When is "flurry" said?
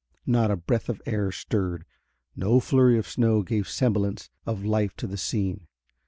2.59-2.97